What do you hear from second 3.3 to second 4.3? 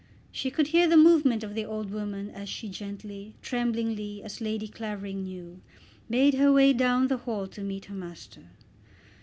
tremblingly,